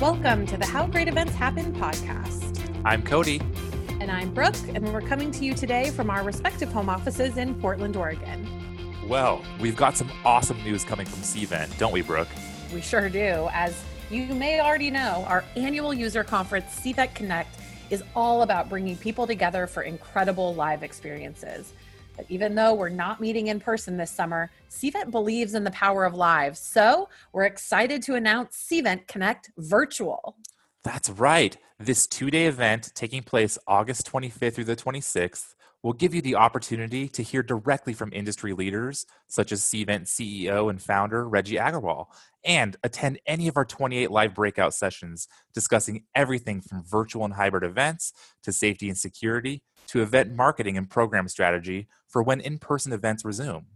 Welcome 0.00 0.46
to 0.46 0.56
the 0.56 0.64
How 0.64 0.86
Great 0.86 1.08
Events 1.08 1.34
Happen 1.34 1.74
podcast. 1.74 2.58
I'm 2.86 3.02
Cody. 3.02 3.38
And 4.00 4.10
I'm 4.10 4.32
Brooke, 4.32 4.56
and 4.74 4.94
we're 4.94 5.02
coming 5.02 5.30
to 5.32 5.44
you 5.44 5.52
today 5.52 5.90
from 5.90 6.08
our 6.08 6.22
respective 6.24 6.72
home 6.72 6.88
offices 6.88 7.36
in 7.36 7.54
Portland, 7.56 7.96
Oregon. 7.96 8.48
Well, 9.06 9.44
we've 9.60 9.76
got 9.76 9.98
some 9.98 10.10
awesome 10.24 10.56
news 10.64 10.84
coming 10.84 11.04
from 11.04 11.18
Cvent, 11.18 11.76
don't 11.76 11.92
we, 11.92 12.00
Brooke? 12.00 12.30
We 12.72 12.80
sure 12.80 13.10
do. 13.10 13.50
As 13.52 13.84
you 14.08 14.24
may 14.34 14.60
already 14.60 14.90
know, 14.90 15.26
our 15.28 15.44
annual 15.54 15.92
user 15.92 16.24
conference, 16.24 16.80
Cvent 16.80 17.14
Connect, 17.14 17.54
is 17.90 18.02
all 18.16 18.40
about 18.40 18.70
bringing 18.70 18.96
people 18.96 19.26
together 19.26 19.66
for 19.66 19.82
incredible 19.82 20.54
live 20.54 20.82
experiences. 20.82 21.74
But 22.20 22.26
even 22.28 22.54
though 22.54 22.74
we're 22.74 22.90
not 22.90 23.18
meeting 23.18 23.46
in 23.46 23.60
person 23.60 23.96
this 23.96 24.10
summer, 24.10 24.50
Cvent 24.68 25.10
believes 25.10 25.54
in 25.54 25.64
the 25.64 25.70
power 25.70 26.04
of 26.04 26.12
live. 26.12 26.58
So 26.58 27.08
we're 27.32 27.46
excited 27.46 28.02
to 28.02 28.14
announce 28.14 28.68
Cvent 28.70 29.06
Connect 29.06 29.50
Virtual. 29.56 30.36
That's 30.84 31.08
right. 31.08 31.56
This 31.78 32.06
two 32.06 32.30
day 32.30 32.44
event 32.44 32.92
taking 32.94 33.22
place 33.22 33.56
August 33.66 34.12
25th 34.12 34.52
through 34.52 34.64
the 34.64 34.76
26th 34.76 35.54
will 35.82 35.92
give 35.92 36.14
you 36.14 36.20
the 36.20 36.34
opportunity 36.34 37.08
to 37.08 37.22
hear 37.22 37.42
directly 37.42 37.92
from 37.92 38.12
industry 38.12 38.52
leaders 38.52 39.06
such 39.28 39.52
as 39.52 39.62
Cvent 39.62 40.02
CEO 40.02 40.68
and 40.68 40.80
founder 40.80 41.28
Reggie 41.28 41.56
Aggarwal 41.56 42.06
and 42.44 42.76
attend 42.82 43.18
any 43.26 43.48
of 43.48 43.56
our 43.56 43.64
28 43.64 44.10
live 44.10 44.34
breakout 44.34 44.74
sessions 44.74 45.28
discussing 45.54 46.04
everything 46.14 46.60
from 46.60 46.84
virtual 46.84 47.24
and 47.24 47.34
hybrid 47.34 47.64
events 47.64 48.12
to 48.42 48.52
safety 48.52 48.88
and 48.88 48.98
security 48.98 49.62
to 49.86 50.02
event 50.02 50.34
marketing 50.34 50.76
and 50.76 50.90
program 50.90 51.28
strategy 51.28 51.88
for 52.08 52.22
when 52.22 52.40
in 52.40 52.58
person 52.58 52.92
events 52.92 53.24
resume. 53.24 53.66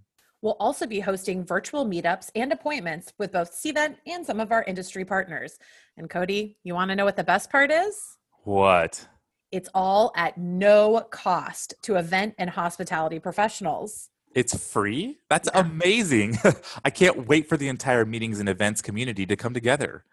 We'll 0.43 0.57
also 0.61 0.87
be 0.87 1.01
hosting 1.01 1.43
virtual 1.43 1.87
meetups 1.87 2.31
and 2.35 2.53
appointments 2.53 3.15
with 3.19 3.33
both 3.33 3.53
Cvent 3.53 3.97
and 4.07 4.27
some 4.27 4.41
of 4.41 4.53
our 4.53 4.63
industry 4.65 5.05
partners. 5.05 5.59
And 5.97 6.11
Cody, 6.11 6.59
you 6.63 6.75
want 6.75 6.91
to 6.91 6.97
know 6.97 7.07
what 7.07 7.17
the 7.17 7.25
best 7.25 7.51
part 7.51 7.71
is? 7.71 8.19
What? 8.43 9.09
It's 9.55 9.69
all 9.73 10.11
at 10.17 10.37
no 10.37 11.07
cost 11.13 11.75
to 11.83 11.95
event 11.95 12.35
and 12.39 12.51
hospitality 12.51 13.21
professionals. 13.21 14.11
It's 14.35 14.69
free? 14.73 15.19
That's 15.31 15.49
yeah. 15.55 15.61
amazing. 15.61 16.39
I 16.85 16.91
can't 16.91 17.29
wait 17.29 17.49
for 17.49 17.57
the 17.57 17.69
entire 17.69 18.05
meetings 18.05 18.41
and 18.41 18.49
events 18.49 18.83
community 18.83 19.27
to 19.27 19.37
come 19.37 19.55
together. 19.55 20.05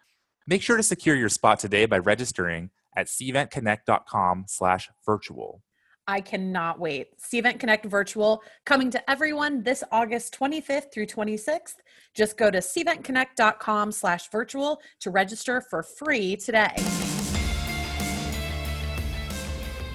Make 0.45 0.61
sure 0.61 0.77
to 0.77 0.83
secure 0.83 1.15
your 1.15 1.27
spot 1.27 1.57
today 1.57 1.87
by 1.87 1.97
registering 1.97 2.69
at 2.95 3.07
cventconnect.com 3.07 4.45
slash 4.47 4.91
virtual. 5.03 5.63
I 6.05 6.21
cannot 6.21 6.79
wait. 6.79 7.17
Cvent 7.19 7.59
Connect 7.59 7.85
Virtual 7.85 8.43
coming 8.65 8.91
to 8.91 9.09
everyone 9.09 9.63
this 9.63 9.83
August 9.91 10.37
25th 10.39 10.93
through 10.93 11.07
26th. 11.07 11.77
Just 12.13 12.37
go 12.37 12.51
to 12.51 12.59
cventconnect.com 12.59 13.91
slash 13.91 14.29
virtual 14.29 14.81
to 14.99 15.09
register 15.09 15.61
for 15.61 15.81
free 15.81 16.35
today. 16.35 16.75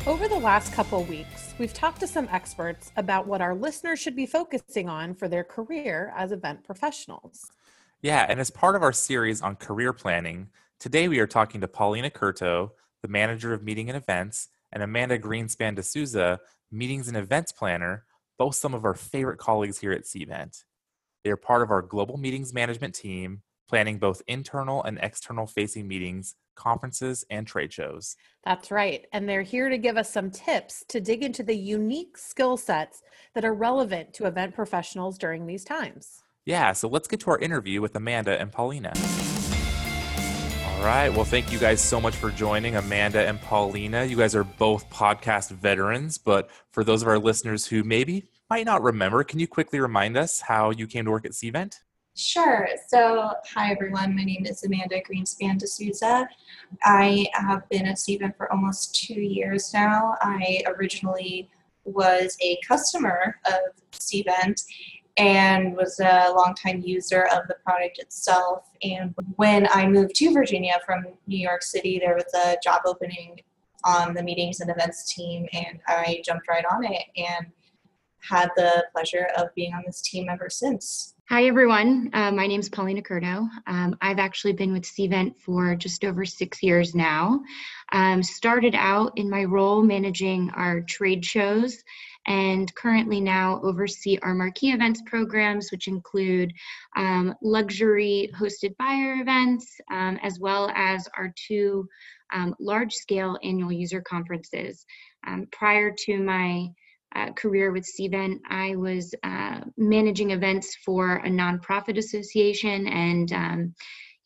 Over 0.06 0.28
the 0.28 0.38
last 0.38 0.72
couple 0.72 1.02
weeks, 1.02 1.52
we've 1.58 1.74
talked 1.74 1.98
to 1.98 2.06
some 2.06 2.28
experts 2.30 2.92
about 2.96 3.26
what 3.26 3.40
our 3.40 3.56
listeners 3.56 3.98
should 3.98 4.14
be 4.14 4.24
focusing 4.24 4.88
on 4.88 5.14
for 5.14 5.26
their 5.26 5.42
career 5.42 6.12
as 6.16 6.30
event 6.30 6.62
professionals. 6.62 7.50
Yeah, 8.02 8.24
and 8.28 8.38
as 8.38 8.48
part 8.48 8.76
of 8.76 8.84
our 8.84 8.92
series 8.92 9.42
on 9.42 9.56
career 9.56 9.92
planning, 9.92 10.48
today 10.78 11.08
we 11.08 11.18
are 11.18 11.26
talking 11.26 11.60
to 11.60 11.66
Paulina 11.66 12.08
Curto, 12.08 12.70
the 13.02 13.08
manager 13.08 13.52
of 13.52 13.64
meeting 13.64 13.88
and 13.88 13.96
events, 13.96 14.48
and 14.70 14.80
Amanda 14.80 15.18
Greenspan 15.18 15.74
D'Souza, 15.74 16.38
meetings 16.70 17.08
and 17.08 17.16
events 17.16 17.50
planner, 17.50 18.04
both 18.38 18.54
some 18.54 18.74
of 18.74 18.84
our 18.84 18.94
favorite 18.94 19.38
colleagues 19.38 19.80
here 19.80 19.90
at 19.90 20.04
Cvent. 20.04 20.62
They 21.24 21.30
are 21.30 21.36
part 21.36 21.62
of 21.62 21.72
our 21.72 21.82
global 21.82 22.16
meetings 22.16 22.54
management 22.54 22.94
team, 22.94 23.42
planning 23.68 23.98
both 23.98 24.22
internal 24.26 24.82
and 24.84 24.98
external 25.02 25.46
facing 25.46 25.88
meetings, 25.88 26.34
conferences, 26.54 27.24
and 27.30 27.46
trade 27.46 27.72
shows. 27.72 28.16
That's 28.44 28.70
right. 28.70 29.06
And 29.12 29.28
they're 29.28 29.42
here 29.42 29.68
to 29.68 29.78
give 29.78 29.96
us 29.96 30.12
some 30.12 30.30
tips 30.30 30.84
to 30.88 31.00
dig 31.00 31.22
into 31.22 31.42
the 31.42 31.56
unique 31.56 32.16
skill 32.16 32.56
sets 32.56 33.02
that 33.34 33.44
are 33.44 33.54
relevant 33.54 34.14
to 34.14 34.26
event 34.26 34.54
professionals 34.54 35.18
during 35.18 35.46
these 35.46 35.64
times. 35.64 36.22
Yeah, 36.44 36.72
so 36.72 36.88
let's 36.88 37.08
get 37.08 37.20
to 37.20 37.30
our 37.30 37.38
interview 37.38 37.80
with 37.80 37.96
Amanda 37.96 38.40
and 38.40 38.52
Paulina. 38.52 38.92
All 40.64 40.84
right. 40.84 41.08
Well, 41.08 41.24
thank 41.24 41.50
you 41.50 41.58
guys 41.58 41.80
so 41.80 42.00
much 42.00 42.14
for 42.14 42.30
joining, 42.30 42.76
Amanda 42.76 43.26
and 43.26 43.40
Paulina. 43.40 44.04
You 44.04 44.16
guys 44.16 44.34
are 44.36 44.44
both 44.44 44.88
podcast 44.90 45.50
veterans, 45.50 46.18
but 46.18 46.50
for 46.70 46.84
those 46.84 47.02
of 47.02 47.08
our 47.08 47.18
listeners 47.18 47.66
who 47.66 47.82
maybe 47.82 48.28
might 48.48 48.66
not 48.66 48.82
remember, 48.82 49.24
can 49.24 49.40
you 49.40 49.48
quickly 49.48 49.80
remind 49.80 50.16
us 50.16 50.40
how 50.40 50.70
you 50.70 50.86
came 50.86 51.06
to 51.06 51.10
work 51.10 51.24
at 51.24 51.32
Cvent? 51.32 51.80
Sure. 52.18 52.66
So, 52.88 53.30
hi 53.54 53.70
everyone. 53.70 54.16
My 54.16 54.24
name 54.24 54.46
is 54.46 54.64
Amanda 54.64 55.02
Greenspan 55.02 55.58
D'Souza. 55.58 56.26
I 56.82 57.26
have 57.34 57.68
been 57.68 57.84
at 57.84 57.96
Cvent 57.96 58.38
for 58.38 58.50
almost 58.50 58.94
two 58.94 59.20
years 59.20 59.70
now. 59.74 60.14
I 60.22 60.62
originally 60.66 61.50
was 61.84 62.34
a 62.40 62.58
customer 62.66 63.38
of 63.44 63.58
Cvent 63.92 64.64
and 65.18 65.76
was 65.76 66.00
a 66.00 66.32
longtime 66.34 66.80
user 66.80 67.26
of 67.34 67.46
the 67.48 67.56
product 67.62 67.98
itself. 67.98 68.64
And 68.82 69.14
when 69.34 69.68
I 69.70 69.86
moved 69.86 70.14
to 70.14 70.32
Virginia 70.32 70.80
from 70.86 71.04
New 71.26 71.38
York 71.38 71.62
City, 71.62 71.98
there 72.02 72.14
was 72.14 72.32
a 72.34 72.56
job 72.64 72.80
opening 72.86 73.42
on 73.84 74.14
the 74.14 74.22
meetings 74.22 74.60
and 74.60 74.70
events 74.70 75.12
team, 75.12 75.46
and 75.52 75.80
I 75.86 76.22
jumped 76.24 76.48
right 76.48 76.64
on 76.64 76.82
it 76.82 77.02
and 77.14 77.48
had 78.20 78.48
the 78.56 78.86
pleasure 78.92 79.28
of 79.36 79.54
being 79.54 79.74
on 79.74 79.82
this 79.84 80.00
team 80.00 80.30
ever 80.30 80.48
since. 80.48 81.12
Hi, 81.28 81.46
everyone. 81.46 82.10
Uh, 82.12 82.30
my 82.30 82.46
name 82.46 82.60
is 82.60 82.68
Paulina 82.68 83.02
Curto. 83.02 83.48
Um, 83.66 83.96
I've 84.00 84.20
actually 84.20 84.52
been 84.52 84.72
with 84.72 84.84
Cvent 84.84 85.40
for 85.40 85.74
just 85.74 86.04
over 86.04 86.24
six 86.24 86.62
years 86.62 86.94
now. 86.94 87.40
Um, 87.90 88.22
started 88.22 88.76
out 88.76 89.10
in 89.16 89.28
my 89.28 89.42
role 89.42 89.82
managing 89.82 90.50
our 90.50 90.82
trade 90.82 91.24
shows 91.24 91.82
and 92.28 92.72
currently 92.76 93.20
now 93.20 93.60
oversee 93.64 94.20
our 94.22 94.34
marquee 94.34 94.70
events 94.70 95.02
programs, 95.04 95.72
which 95.72 95.88
include 95.88 96.52
um, 96.94 97.34
luxury 97.42 98.30
hosted 98.38 98.76
buyer 98.76 99.16
events, 99.20 99.80
um, 99.90 100.20
as 100.22 100.38
well 100.38 100.70
as 100.76 101.08
our 101.18 101.34
two 101.48 101.88
um, 102.32 102.54
large 102.60 102.92
scale 102.92 103.36
annual 103.42 103.72
user 103.72 104.00
conferences. 104.00 104.86
Um, 105.26 105.48
prior 105.50 105.92
to 106.04 106.18
my 106.18 106.68
uh, 107.16 107.32
career 107.32 107.72
with 107.72 107.84
Cvent, 107.84 108.40
I 108.48 108.76
was 108.76 109.14
uh, 109.22 109.60
managing 109.76 110.30
events 110.32 110.76
for 110.84 111.16
a 111.16 111.28
nonprofit 111.28 111.96
association 111.96 112.86
and 112.86 113.32
um, 113.32 113.74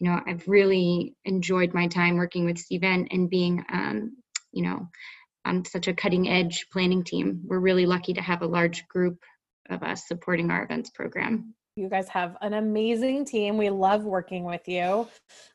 you 0.01 0.09
know, 0.11 0.21
I've 0.27 0.49
really 0.49 1.15
enjoyed 1.25 1.75
my 1.75 1.87
time 1.87 2.17
working 2.17 2.47
with 2.47 2.57
Cvent 2.57 3.09
and 3.11 3.29
being, 3.29 3.65
um, 3.71 4.17
you 4.51 4.65
know, 4.65 4.89
on 5.45 5.65
such 5.65 5.89
a 5.89 5.95
cutting 5.95 6.29
edge 6.29 6.67
planning 6.73 7.05
team. 7.05 7.43
We're 7.47 7.61
really 7.61 7.87
lucky 7.87 8.15
to 8.15 8.23
have 8.23 8.43
a 8.43 8.47
large 8.47 8.89
group 8.89 9.19
of 9.69 9.83
us 9.83 10.09
supporting 10.09 10.51
our 10.51 10.65
events 10.65 10.91
program. 10.91 11.55
You 11.77 11.89
guys 11.89 12.09
have 12.09 12.37
an 12.41 12.55
amazing 12.55 13.27
team. 13.27 13.57
We 13.57 13.71
love 13.71 14.05
working 14.05 14.45
with 14.45 14.67
you. 14.67 15.07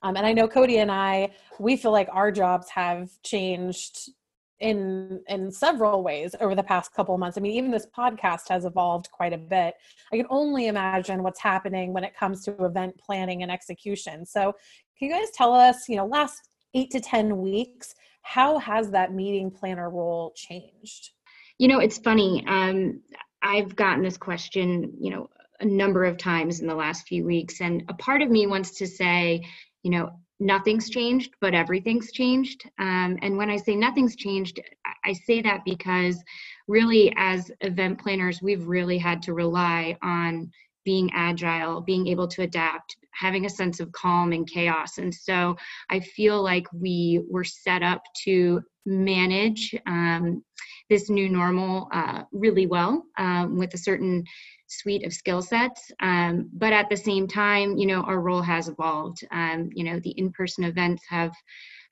Um, 0.02 0.16
and 0.16 0.26
I 0.26 0.32
know 0.32 0.48
Cody 0.48 0.78
and 0.78 0.92
I, 0.92 1.32
we 1.60 1.76
feel 1.76 1.92
like 1.92 2.08
our 2.12 2.32
jobs 2.32 2.70
have 2.70 3.10
changed 3.24 4.12
in 4.60 5.22
in 5.28 5.52
several 5.52 6.04
ways 6.04 6.36
over 6.40 6.56
the 6.56 6.64
past 6.64 6.94
couple 6.94 7.18
months. 7.18 7.38
I 7.38 7.42
mean, 7.42 7.54
even 7.54 7.72
this 7.72 7.88
podcast 7.98 8.50
has 8.50 8.66
evolved 8.66 9.10
quite 9.12 9.34
a 9.34 9.38
bit. 9.38 9.74
I 10.12 10.18
can 10.18 10.28
only 10.30 10.68
imagine 10.68 11.24
what's 11.24 11.42
happening 11.42 11.94
when 11.94 12.04
it 12.04 12.16
comes 12.16 12.44
to 12.46 12.66
event 12.66 12.98
planning 12.98 13.44
and 13.44 13.52
execution. 13.52 14.26
So, 14.26 14.54
can 14.98 15.10
you 15.10 15.14
guys 15.14 15.32
tell 15.32 15.54
us, 15.54 15.90
you 15.90 15.98
know, 15.98 16.06
last 16.06 16.50
8 16.74 16.90
to 16.92 17.00
10 17.00 17.38
weeks, 17.38 17.96
how 18.22 18.58
has 18.60 18.92
that 18.92 19.14
meeting 19.14 19.52
planner 19.52 19.90
role 19.90 20.34
changed? 20.36 21.12
You 21.58 21.68
know, 21.68 21.80
it's 21.80 21.98
funny. 21.98 22.44
Um, 22.48 23.02
I've 23.42 23.76
gotten 23.76 24.04
this 24.04 24.18
question, 24.18 24.94
you 25.00 25.12
know, 25.12 25.30
a 25.60 25.66
number 25.66 26.04
of 26.04 26.18
times 26.18 26.60
in 26.60 26.68
the 26.68 26.76
last 26.76 27.08
few 27.08 27.24
weeks, 27.24 27.62
and 27.62 27.84
a 27.88 27.94
part 27.94 28.22
of 28.22 28.30
me 28.30 28.48
wants 28.48 28.78
to 28.80 28.88
say, 28.88 29.46
you 29.84 29.92
know, 29.92 30.20
nothing's 30.40 30.90
changed, 30.90 31.34
but 31.40 31.54
everything's 31.54 32.12
changed. 32.12 32.70
Um, 32.80 33.18
and 33.22 33.38
when 33.38 33.50
I 33.50 33.58
say 33.58 33.76
nothing's 33.76 34.16
changed, 34.16 34.60
I 35.06 35.14
say 35.14 35.42
that 35.42 35.64
because 35.66 36.22
really, 36.68 37.14
as 37.18 37.52
event 37.62 38.00
planners, 38.00 38.42
we've 38.42 38.68
really 38.68 38.98
had 38.98 39.22
to 39.24 39.34
rely 39.34 39.98
on 40.02 40.52
being 40.86 41.10
agile, 41.14 41.82
being 41.82 42.08
able 42.08 42.28
to 42.30 42.44
adapt, 42.44 42.96
having 43.12 43.46
a 43.46 43.50
sense 43.50 43.80
of 43.80 43.92
calm 43.92 44.32
and 44.32 44.50
chaos. 44.50 44.98
And 44.98 45.14
so 45.14 45.58
I 45.90 46.00
feel 46.00 46.42
like 46.42 46.68
we 46.72 47.22
were 47.30 47.44
set 47.44 47.84
up 47.84 48.02
to 48.24 48.62
manage 48.86 49.76
um, 49.88 50.44
this 50.90 51.10
new 51.10 51.28
normal 51.28 51.90
uh, 51.92 52.24
really 52.32 52.68
well 52.68 53.04
um, 53.18 53.58
with 53.58 53.74
a 53.74 53.80
certain 53.80 54.24
suite 54.68 55.06
of 55.06 55.14
skill 55.14 55.42
sets. 55.42 55.92
Um, 56.02 56.50
but 56.54 56.74
at 56.74 56.90
the 56.90 56.98
same 56.98 57.28
time, 57.28 57.78
you 57.78 57.88
know, 57.88 58.02
our 58.02 58.22
role 58.22 58.42
has 58.42 58.68
evolved. 58.68 59.26
Um, 59.32 59.70
you 59.74 59.84
know, 59.84 60.00
the 60.00 60.12
in-person 60.12 60.64
events 60.64 61.04
have 61.10 61.34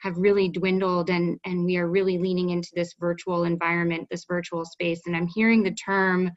have 0.04 0.18
really 0.18 0.50
dwindled 0.50 1.10
and 1.10 1.40
and 1.46 1.64
we 1.64 1.78
are 1.78 1.88
really 1.88 2.18
leaning 2.18 2.50
into 2.50 2.70
this 2.76 2.94
virtual 3.00 3.46
environment 3.46 4.06
this 4.12 4.26
virtual 4.26 4.66
space 4.66 5.00
and 5.06 5.16
i'm 5.16 5.28
hearing 5.28 5.64
the 5.64 5.72
term 5.72 6.30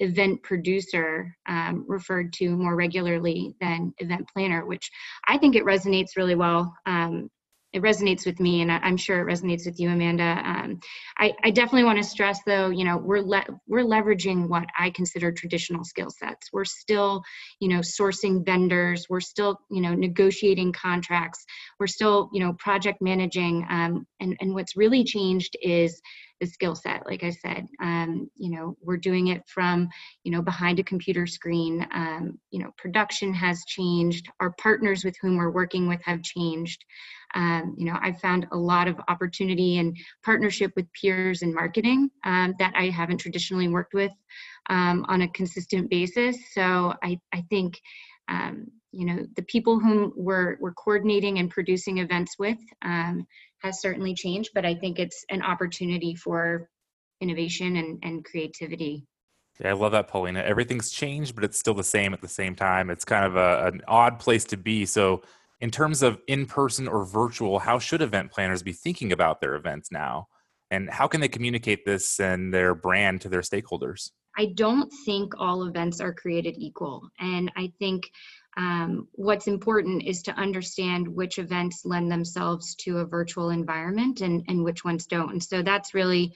event 0.00 0.42
producer 0.42 1.34
um, 1.46 1.84
referred 1.88 2.32
to 2.34 2.56
more 2.56 2.76
regularly 2.76 3.54
than 3.60 3.94
event 3.98 4.28
planner, 4.32 4.64
which 4.66 4.90
I 5.26 5.38
think 5.38 5.56
it 5.56 5.64
resonates 5.64 6.16
really 6.16 6.34
well. 6.34 6.74
Um, 6.86 7.28
it 7.72 7.82
resonates 7.82 8.26
with 8.26 8.38
me, 8.38 8.60
and 8.60 8.70
I, 8.70 8.86
am 8.86 8.98
sure 8.98 9.20
it 9.20 9.32
resonates 9.32 9.64
with 9.64 9.80
you, 9.80 9.88
Amanda. 9.88 10.42
Um, 10.44 10.78
I, 11.16 11.32
I, 11.42 11.50
definitely 11.50 11.84
want 11.84 11.98
to 11.98 12.04
stress, 12.04 12.40
though, 12.44 12.68
you 12.68 12.84
know, 12.84 12.98
we're 12.98 13.22
le- 13.22 13.46
we're 13.66 13.84
leveraging 13.84 14.48
what 14.48 14.66
I 14.78 14.90
consider 14.90 15.32
traditional 15.32 15.82
skill 15.82 16.10
sets. 16.10 16.50
We're 16.52 16.66
still, 16.66 17.22
you 17.60 17.68
know, 17.68 17.78
sourcing 17.78 18.44
vendors. 18.44 19.06
We're 19.08 19.20
still, 19.20 19.58
you 19.70 19.80
know, 19.80 19.94
negotiating 19.94 20.74
contracts. 20.74 21.44
We're 21.80 21.86
still, 21.86 22.28
you 22.32 22.40
know, 22.40 22.52
project 22.58 23.00
managing. 23.00 23.66
Um, 23.70 24.06
and 24.20 24.36
and 24.40 24.54
what's 24.54 24.76
really 24.76 25.02
changed 25.02 25.56
is 25.62 25.98
the 26.42 26.46
skill 26.48 26.74
set 26.74 27.06
like 27.06 27.22
i 27.22 27.30
said 27.30 27.68
um, 27.80 28.28
you 28.36 28.50
know 28.50 28.76
we're 28.82 28.96
doing 28.96 29.28
it 29.28 29.42
from 29.46 29.88
you 30.24 30.32
know 30.32 30.42
behind 30.42 30.80
a 30.80 30.82
computer 30.82 31.24
screen 31.24 31.86
um, 31.94 32.36
you 32.50 32.58
know 32.58 32.70
production 32.76 33.32
has 33.32 33.62
changed 33.68 34.28
our 34.40 34.52
partners 34.60 35.04
with 35.04 35.14
whom 35.22 35.36
we're 35.36 35.52
working 35.52 35.86
with 35.88 36.02
have 36.02 36.20
changed. 36.22 36.84
Um, 37.34 37.74
you 37.78 37.86
know 37.86 37.96
i've 38.02 38.20
found 38.20 38.46
a 38.52 38.56
lot 38.56 38.88
of 38.88 39.00
opportunity 39.08 39.78
and 39.78 39.96
partnership 40.24 40.72
with 40.76 40.92
peers 40.92 41.42
in 41.42 41.54
marketing 41.54 42.10
um, 42.24 42.54
that 42.58 42.74
i 42.76 42.90
haven't 42.90 43.18
traditionally 43.18 43.68
worked 43.68 43.94
with 43.94 44.12
um, 44.68 45.06
on 45.08 45.22
a 45.22 45.28
consistent 45.28 45.88
basis. 45.88 46.36
So 46.52 46.92
i, 47.02 47.18
I 47.32 47.42
think 47.48 47.80
um, 48.28 48.66
you 48.92 49.06
know 49.06 49.26
the 49.36 49.42
people 49.42 49.78
whom 49.78 50.12
we're, 50.16 50.56
we're 50.60 50.74
coordinating 50.74 51.38
and 51.38 51.50
producing 51.50 51.98
events 51.98 52.36
with 52.38 52.58
um, 52.82 53.26
has 53.62 53.80
certainly 53.80 54.14
changed, 54.14 54.50
but 54.54 54.64
I 54.64 54.74
think 54.74 54.98
it's 54.98 55.24
an 55.30 55.42
opportunity 55.42 56.14
for 56.14 56.68
innovation 57.20 57.76
and, 57.76 57.98
and 58.02 58.24
creativity. 58.24 59.06
Yeah, 59.60 59.70
I 59.70 59.72
love 59.72 59.92
that, 59.92 60.08
Paulina. 60.08 60.40
Everything's 60.40 60.90
changed, 60.90 61.34
but 61.34 61.44
it's 61.44 61.58
still 61.58 61.74
the 61.74 61.84
same 61.84 62.12
at 62.12 62.20
the 62.20 62.28
same 62.28 62.54
time. 62.54 62.90
It's 62.90 63.04
kind 63.04 63.24
of 63.24 63.36
a, 63.36 63.66
an 63.66 63.82
odd 63.86 64.18
place 64.18 64.44
to 64.46 64.56
be. 64.56 64.86
So, 64.86 65.22
in 65.60 65.70
terms 65.70 66.02
of 66.02 66.18
in 66.26 66.46
person 66.46 66.88
or 66.88 67.04
virtual, 67.04 67.60
how 67.60 67.78
should 67.78 68.02
event 68.02 68.32
planners 68.32 68.64
be 68.64 68.72
thinking 68.72 69.12
about 69.12 69.40
their 69.40 69.54
events 69.54 69.92
now? 69.92 70.26
And 70.72 70.90
how 70.90 71.06
can 71.06 71.20
they 71.20 71.28
communicate 71.28 71.84
this 71.84 72.18
and 72.18 72.52
their 72.52 72.74
brand 72.74 73.20
to 73.20 73.28
their 73.28 73.42
stakeholders? 73.42 74.10
I 74.36 74.46
don't 74.56 74.90
think 75.04 75.34
all 75.38 75.64
events 75.64 76.00
are 76.00 76.14
created 76.14 76.54
equal. 76.56 77.02
And 77.20 77.52
I 77.56 77.70
think 77.78 78.10
um, 78.56 79.08
what's 79.12 79.46
important 79.46 80.02
is 80.04 80.22
to 80.22 80.32
understand 80.32 81.08
which 81.08 81.38
events 81.38 81.84
lend 81.84 82.10
themselves 82.10 82.74
to 82.76 82.98
a 82.98 83.06
virtual 83.06 83.50
environment 83.50 84.20
and, 84.20 84.44
and 84.48 84.62
which 84.62 84.84
ones 84.84 85.06
don't. 85.06 85.32
And 85.32 85.42
so 85.42 85.62
that's 85.62 85.94
really 85.94 86.34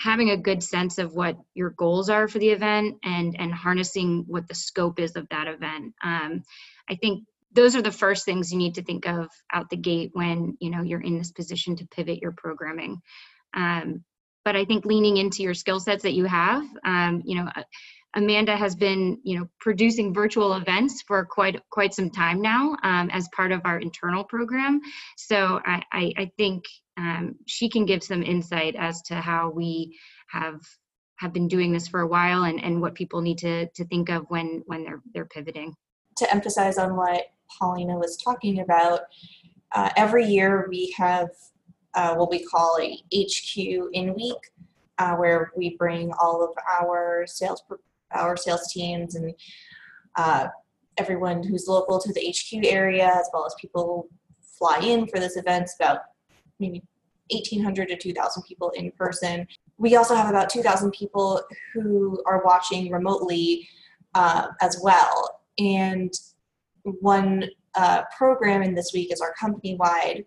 having 0.00 0.30
a 0.30 0.36
good 0.36 0.62
sense 0.62 0.98
of 0.98 1.14
what 1.14 1.36
your 1.54 1.70
goals 1.70 2.10
are 2.10 2.26
for 2.26 2.38
the 2.38 2.48
event 2.48 2.96
and 3.04 3.36
and 3.38 3.52
harnessing 3.52 4.24
what 4.26 4.48
the 4.48 4.54
scope 4.54 4.98
is 4.98 5.14
of 5.16 5.28
that 5.30 5.46
event. 5.46 5.94
Um, 6.02 6.42
I 6.90 6.96
think 6.96 7.24
those 7.52 7.76
are 7.76 7.82
the 7.82 7.92
first 7.92 8.24
things 8.24 8.50
you 8.50 8.58
need 8.58 8.74
to 8.74 8.82
think 8.82 9.06
of 9.06 9.28
out 9.52 9.70
the 9.70 9.76
gate 9.76 10.10
when 10.12 10.56
you 10.60 10.70
know 10.70 10.82
you're 10.82 11.00
in 11.00 11.16
this 11.16 11.30
position 11.30 11.76
to 11.76 11.86
pivot 11.86 12.20
your 12.20 12.32
programming. 12.32 13.00
Um, 13.54 14.04
but 14.44 14.56
I 14.56 14.64
think 14.64 14.84
leaning 14.84 15.16
into 15.16 15.42
your 15.42 15.54
skill 15.54 15.80
sets 15.80 16.02
that 16.02 16.12
you 16.12 16.26
have, 16.26 16.64
um, 16.84 17.22
you 17.24 17.36
know, 17.36 17.48
Amanda 18.14 18.56
has 18.56 18.74
been, 18.74 19.18
you 19.24 19.38
know, 19.38 19.48
producing 19.60 20.14
virtual 20.14 20.54
events 20.54 21.02
for 21.02 21.24
quite 21.24 21.60
quite 21.70 21.94
some 21.94 22.10
time 22.10 22.40
now 22.40 22.76
um, 22.82 23.10
as 23.10 23.28
part 23.34 23.52
of 23.52 23.60
our 23.64 23.78
internal 23.78 24.24
program. 24.24 24.80
So 25.16 25.60
I, 25.64 25.82
I, 25.92 26.12
I 26.16 26.30
think 26.36 26.64
um, 26.96 27.34
she 27.46 27.68
can 27.68 27.84
give 27.84 28.02
some 28.02 28.22
insight 28.22 28.76
as 28.76 29.02
to 29.02 29.16
how 29.16 29.50
we 29.50 29.98
have 30.30 30.60
have 31.16 31.32
been 31.32 31.48
doing 31.48 31.72
this 31.72 31.88
for 31.88 32.00
a 32.00 32.06
while 32.06 32.44
and, 32.44 32.62
and 32.62 32.80
what 32.80 32.94
people 32.94 33.20
need 33.20 33.38
to, 33.38 33.66
to 33.70 33.84
think 33.86 34.10
of 34.10 34.24
when 34.28 34.62
when 34.66 34.84
they're 34.84 35.02
they're 35.12 35.26
pivoting. 35.26 35.74
To 36.18 36.32
emphasize 36.32 36.78
on 36.78 36.96
what 36.96 37.26
Paulina 37.58 37.96
was 37.96 38.16
talking 38.16 38.60
about, 38.60 39.00
uh, 39.72 39.90
every 39.96 40.24
year 40.24 40.66
we 40.68 40.94
have 40.96 41.28
uh, 41.94 42.14
what 42.14 42.30
we 42.30 42.44
call 42.44 42.78
a 42.80 42.96
HQ 43.14 43.56
in 43.92 44.14
week, 44.14 44.38
uh, 44.98 45.14
where 45.14 45.52
we 45.56 45.76
bring 45.76 46.12
all 46.20 46.44
of 46.44 46.50
our 46.80 47.24
sales 47.26 47.62
our 48.14 48.36
sales 48.36 48.72
teams 48.72 49.14
and 49.14 49.34
uh, 50.16 50.46
everyone 50.96 51.42
who's 51.42 51.66
local 51.68 51.98
to 52.00 52.12
the 52.12 52.30
HQ 52.30 52.66
area, 52.66 53.06
as 53.06 53.28
well 53.32 53.46
as 53.46 53.54
people 53.60 54.08
fly 54.40 54.78
in 54.78 55.06
for 55.06 55.18
this 55.18 55.36
event. 55.36 55.64
It's 55.64 55.76
about 55.76 56.00
maybe 56.58 56.82
1,800 57.30 57.88
to 57.88 57.96
2,000 57.96 58.42
people 58.44 58.70
in 58.70 58.92
person. 58.92 59.46
We 59.78 59.96
also 59.96 60.14
have 60.14 60.28
about 60.28 60.50
2,000 60.50 60.92
people 60.92 61.42
who 61.72 62.22
are 62.26 62.44
watching 62.44 62.90
remotely 62.90 63.68
uh, 64.14 64.48
as 64.60 64.78
well. 64.82 65.40
And 65.58 66.12
one 66.82 67.44
uh, 67.74 68.02
program 68.16 68.62
in 68.62 68.74
this 68.74 68.92
week 68.94 69.12
is 69.12 69.20
our 69.20 69.32
company 69.38 69.76
wide. 69.76 70.24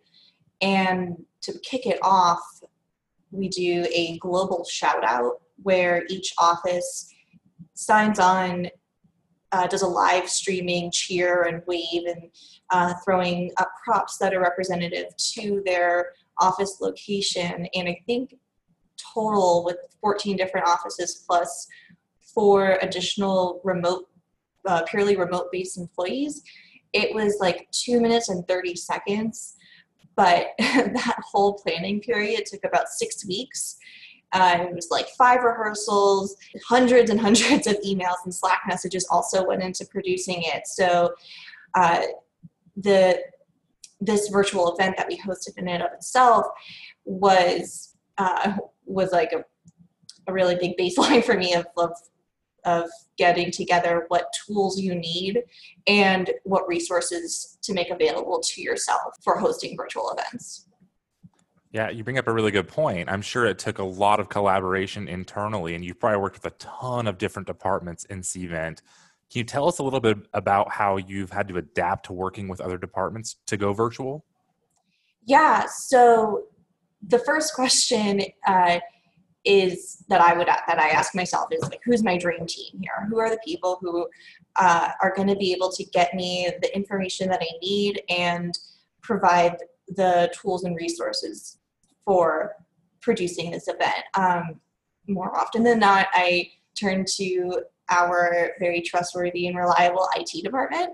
And 0.62 1.16
to 1.42 1.58
kick 1.60 1.86
it 1.86 2.00
off, 2.02 2.42
we 3.32 3.48
do 3.48 3.86
a 3.94 4.18
global 4.20 4.66
shout 4.66 5.04
out 5.04 5.42
where 5.64 6.04
each 6.10 6.34
office 6.38 7.14
signs 7.78 8.20
on, 8.20 8.68
uh, 9.52 9.68
does 9.68 9.82
a 9.82 9.88
live 9.88 10.28
streaming 10.28 10.92
cheer 10.92 11.44
and 11.44 11.62
wave 11.68 12.06
and 12.08 12.30
uh, 12.72 12.94
throwing 13.06 13.52
up 13.58 13.70
props 13.84 14.18
that 14.18 14.34
are 14.34 14.42
representative 14.42 15.16
to 15.16 15.62
their 15.66 16.14
office 16.40 16.78
location. 16.82 17.68
And 17.74 17.88
I 17.88 18.02
think 18.06 18.36
total 19.14 19.64
with 19.64 19.78
14 20.02 20.36
different 20.36 20.68
offices 20.68 21.24
plus 21.28 21.68
four 22.34 22.78
additional 22.82 23.62
remote, 23.64 24.10
uh, 24.66 24.84
purely 24.84 25.16
remote 25.16 25.48
based 25.52 25.78
employees, 25.78 26.44
it 26.94 27.14
was 27.14 27.38
like 27.40 27.68
two 27.72 28.02
minutes 28.02 28.30
and 28.30 28.48
30 28.48 28.76
seconds. 28.76 29.56
But 30.16 30.48
that 30.60 31.20
whole 31.32 31.54
planning 31.54 32.02
period 32.02 32.46
took 32.48 32.66
about 32.66 32.90
six 32.90 33.26
weeks. 33.26 33.78
Uh, 34.34 34.58
it 34.62 34.76
was 34.76 34.90
like 34.92 35.08
five 35.18 35.44
rehearsals, 35.44 36.36
hundreds 36.68 37.10
and 37.10 37.20
hundreds 37.28 37.68
of 37.68 37.76
emails 37.86 38.18
and 38.26 38.34
Slack 38.34 38.62
messages 38.68 39.08
also 39.10 39.46
went 39.46 39.64
into 39.64 39.86
producing 39.86 40.44
it. 40.44 40.68
So 40.68 41.14
uh, 41.76 42.02
the 42.76 43.22
this 44.00 44.28
virtual 44.28 44.76
event 44.76 44.96
that 44.96 45.08
we 45.08 45.18
hosted 45.18 45.58
in 45.58 45.68
and 45.68 45.82
of 45.82 45.92
itself 45.94 46.46
was 47.06 47.96
uh, 48.18 48.54
was 48.86 49.12
like 49.12 49.32
a, 49.32 49.44
a 50.28 50.34
really 50.34 50.56
big 50.56 50.78
baseline 50.78 51.24
for 51.26 51.36
me 51.36 51.54
of, 51.54 51.66
of 51.78 51.92
of 52.66 52.90
getting 53.18 53.50
together 53.50 54.06
what 54.10 54.28
tools 54.46 54.80
you 54.80 54.94
need 54.94 55.42
and 55.88 56.32
what 56.44 56.68
resources 56.68 57.58
to 57.62 57.74
make 57.74 57.90
available 57.90 58.42
to 58.42 58.62
yourself 58.62 59.14
for 59.24 59.38
hosting 59.38 59.76
virtual 59.78 60.12
events. 60.12 60.68
Yeah, 61.78 61.92
you 61.92 62.04
bring 62.04 62.18
up 62.18 62.28
a 62.28 62.34
really 62.34 62.50
good 62.50 62.68
point. 62.68 63.08
I'm 63.08 63.22
sure 63.22 63.46
it 63.46 63.60
took 63.60 63.78
a 63.78 63.84
lot 63.84 64.20
of 64.20 64.30
collaboration 64.30 65.08
internally, 65.08 65.76
and 65.76 65.86
you've 65.86 66.00
probably 66.00 66.18
worked 66.18 66.42
with 66.42 66.52
a 66.52 66.56
ton 66.58 67.06
of 67.06 67.20
different 67.20 67.46
departments 67.46 68.04
in 68.06 68.22
Cvent. 68.22 68.82
Can 69.30 69.40
you 69.42 69.44
tell 69.44 69.68
us 69.68 69.78
a 69.78 69.84
little 69.84 70.00
bit 70.00 70.18
about 70.34 70.72
how 70.72 70.98
you've 70.98 71.30
had 71.30 71.48
to 71.50 71.58
adapt 71.58 72.08
to 72.08 72.14
working 72.14 72.48
with 72.48 72.62
other 72.62 72.80
departments 72.80 73.36
to 73.46 73.58
go 73.58 73.74
virtual? 73.74 74.26
Yeah, 75.28 75.68
so 75.72 76.46
the 77.08 77.20
first 77.20 77.54
question 77.54 78.24
uh, 78.48 78.80
is 79.46 80.04
that 80.10 80.20
I 80.20 80.36
would 80.36 80.48
that 80.48 80.80
I 80.80 80.90
ask 80.90 81.14
myself 81.14 81.50
is 81.52 81.62
like, 81.62 81.82
who's 81.86 82.04
my 82.04 82.18
dream 82.18 82.48
team 82.48 82.82
here? 82.82 83.06
Who 83.08 83.20
are 83.20 83.30
the 83.30 83.40
people 83.46 83.78
who 83.82 84.08
uh, 84.56 84.94
are 85.00 85.14
going 85.16 85.28
to 85.28 85.36
be 85.36 85.54
able 85.54 85.72
to 85.74 85.84
get 85.84 86.16
me 86.16 86.50
the 86.60 86.76
information 86.76 87.30
that 87.30 87.44
I 87.44 87.50
need 87.62 88.02
and 88.10 88.58
provide 89.04 89.58
the 89.90 90.34
tools 90.42 90.64
and 90.64 90.76
resources 90.76 91.60
for 92.08 92.54
producing 93.02 93.52
this 93.52 93.68
event. 93.68 94.04
Um, 94.14 94.62
more 95.10 95.38
often 95.38 95.62
than 95.62 95.80
not, 95.80 96.08
I 96.14 96.50
turn 96.80 97.04
to 97.18 97.64
our 97.90 98.52
very 98.60 98.82
trustworthy 98.82 99.48
and 99.48 99.58
reliable 99.58 100.08
IT 100.16 100.44
department. 100.44 100.94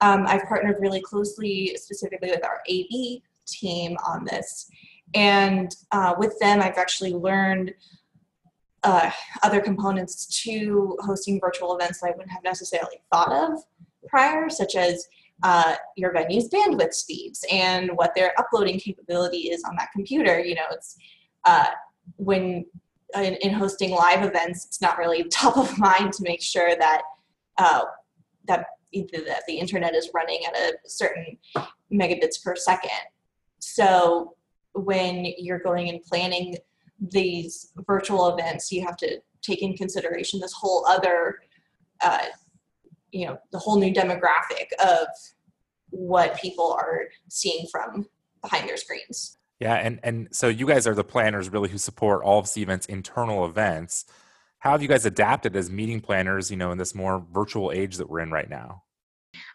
Um, 0.00 0.24
I've 0.26 0.44
partnered 0.44 0.76
really 0.80 1.00
closely, 1.00 1.76
specifically 1.76 2.30
with 2.30 2.44
our 2.44 2.60
AV 2.68 3.20
team 3.46 3.96
on 4.06 4.24
this. 4.24 4.68
And 5.14 5.74
uh, 5.92 6.14
with 6.18 6.38
them, 6.40 6.60
I've 6.60 6.78
actually 6.78 7.12
learned 7.12 7.72
uh, 8.82 9.10
other 9.42 9.60
components 9.60 10.42
to 10.42 10.96
hosting 11.00 11.40
virtual 11.40 11.76
events 11.76 12.00
that 12.00 12.08
I 12.08 12.10
wouldn't 12.10 12.30
have 12.30 12.44
necessarily 12.44 12.96
thought 13.12 13.32
of 13.32 13.62
prior, 14.08 14.48
such 14.48 14.74
as 14.74 15.06
uh, 15.42 15.74
your 15.96 16.12
venue's 16.12 16.48
bandwidth 16.48 16.94
speeds 16.94 17.44
and 17.50 17.90
what 17.94 18.14
their 18.14 18.32
uploading 18.38 18.78
capability 18.78 19.48
is 19.48 19.62
on 19.64 19.74
that 19.76 19.90
computer. 19.92 20.40
You 20.40 20.54
know, 20.54 20.66
it's 20.70 20.96
uh, 21.46 21.66
when 22.16 22.66
in, 23.16 23.34
in, 23.36 23.52
hosting 23.52 23.90
live 23.90 24.22
events, 24.22 24.66
it's 24.66 24.80
not 24.80 24.98
really 24.98 25.24
top 25.32 25.56
of 25.56 25.78
mind 25.78 26.12
to 26.14 26.22
make 26.22 26.42
sure 26.42 26.76
that 26.76 27.02
uh, 27.58 27.82
that 28.46 28.66
that 28.92 29.42
the 29.46 29.54
internet 29.54 29.94
is 29.94 30.10
running 30.12 30.40
at 30.46 30.56
a 30.56 30.72
certain 30.86 31.38
megabits 31.92 32.42
per 32.42 32.56
second. 32.56 32.90
So 33.60 34.34
when 34.74 35.26
you're 35.38 35.58
going 35.58 35.88
and 35.88 36.02
planning 36.02 36.56
these 37.00 37.72
virtual 37.86 38.36
events, 38.36 38.70
you 38.72 38.84
have 38.84 38.96
to 38.98 39.20
take 39.42 39.62
in 39.62 39.76
consideration 39.76 40.40
this 40.40 40.52
whole 40.52 40.84
other 40.86 41.38
uh, 42.02 42.26
you 43.12 43.26
know 43.26 43.38
the 43.52 43.58
whole 43.58 43.78
new 43.78 43.92
demographic 43.92 44.72
of 44.84 45.06
what 45.90 46.40
people 46.40 46.72
are 46.72 47.08
seeing 47.28 47.66
from 47.70 48.06
behind 48.42 48.68
their 48.68 48.76
screens. 48.76 49.36
Yeah, 49.58 49.74
and 49.74 50.00
and 50.02 50.28
so 50.32 50.48
you 50.48 50.66
guys 50.66 50.86
are 50.86 50.94
the 50.94 51.04
planners 51.04 51.50
really 51.50 51.68
who 51.68 51.78
support 51.78 52.22
all 52.24 52.38
of 52.38 52.46
Cvent's 52.46 52.86
internal 52.86 53.44
events. 53.44 54.06
How 54.60 54.72
have 54.72 54.82
you 54.82 54.88
guys 54.88 55.06
adapted 55.06 55.56
as 55.56 55.70
meeting 55.70 56.00
planners, 56.00 56.50
you 56.50 56.56
know, 56.56 56.70
in 56.70 56.78
this 56.78 56.94
more 56.94 57.24
virtual 57.32 57.72
age 57.72 57.96
that 57.96 58.08
we're 58.08 58.20
in 58.20 58.30
right 58.30 58.48
now? 58.48 58.82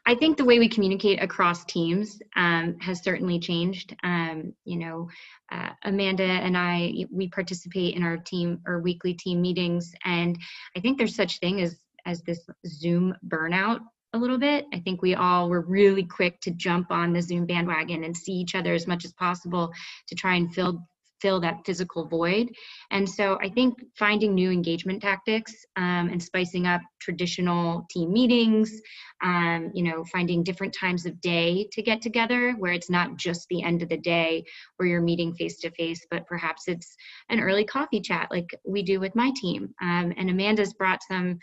I 0.06 0.16
think 0.16 0.38
the 0.38 0.46
way 0.46 0.60
we 0.60 0.70
communicate 0.70 1.22
across 1.22 1.66
teams 1.66 2.20
um, 2.36 2.78
has 2.80 3.04
certainly 3.04 3.40
changed. 3.40 3.96
Um, 4.04 4.54
you 4.64 4.78
know, 4.78 5.10
uh, 5.52 5.70
Amanda 5.84 6.24
and 6.24 6.56
I, 6.56 7.06
we 7.12 7.28
participate 7.30 7.96
in 7.96 8.04
our 8.04 8.18
team 8.18 8.62
or 8.68 8.80
weekly 8.82 9.16
team 9.16 9.42
meetings, 9.42 9.94
and 10.04 10.38
I 10.76 10.80
think 10.80 10.98
there's 10.98 11.16
such 11.16 11.40
thing 11.40 11.62
as 11.62 11.78
as 12.06 12.22
this 12.24 12.40
Zoom 12.68 13.16
burnout 13.28 13.80
a 14.14 14.18
little 14.18 14.38
bit. 14.38 14.66
I 14.74 14.80
think 14.80 15.02
we 15.02 15.14
all 15.16 15.50
were 15.50 15.62
really 15.62 16.04
quick 16.04 16.40
to 16.42 16.52
jump 16.52 16.90
on 16.90 17.14
the 17.14 17.22
Zoom 17.22 17.46
bandwagon 17.46 18.04
and 18.04 18.16
see 18.16 18.32
each 18.32 18.56
other 18.56 18.74
as 18.74 18.88
much 18.88 19.04
as 19.06 19.14
possible 19.14 19.72
to 20.08 20.16
try 20.16 20.36
and 20.36 20.54
fill 20.54 20.88
fill 21.22 21.40
that 21.40 21.66
physical 21.66 22.06
void. 22.06 22.50
And 22.92 23.10
so 23.10 23.40
I 23.42 23.50
think 23.50 23.74
finding 23.98 24.36
new 24.36 24.52
engagement 24.52 25.02
tactics 25.02 25.54
um, 25.76 26.10
and 26.10 26.22
spicing 26.22 26.68
up 26.68 26.82
traditional 27.00 27.86
team 27.90 28.12
meetings, 28.12 28.82
um, 29.24 29.72
you 29.74 29.84
know, 29.84 30.04
finding 30.12 30.44
different 30.44 30.76
times 30.78 31.06
of 31.06 31.20
day 31.22 31.68
to 31.72 31.82
get 31.82 32.02
together 32.02 32.54
where 32.60 32.74
it's 32.74 32.90
not 32.90 33.18
just 33.18 33.48
the 33.50 33.64
end 33.64 33.82
of 33.82 33.90
the 33.90 33.98
day 33.98 34.44
where 34.78 34.88
you're 34.88 35.02
meeting 35.02 35.34
face 35.34 35.58
to 35.62 35.72
face, 35.72 36.06
but 36.12 36.28
perhaps 36.28 36.68
it's 36.68 36.96
an 37.30 37.40
early 37.40 37.64
coffee 37.64 38.02
chat 38.02 38.28
like 38.30 38.50
we 38.66 38.84
do 38.84 39.00
with 39.00 39.16
my 39.16 39.32
team. 39.36 39.74
Um, 39.82 40.14
and 40.18 40.30
Amanda's 40.30 40.74
brought 40.74 41.02
some 41.04 41.40